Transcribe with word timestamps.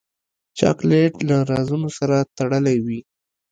چاکلېټ 0.59 1.13
له 1.29 1.37
رازونو 1.51 1.89
سره 1.97 2.17
تړلی 2.37 2.77
وي. 2.85 2.99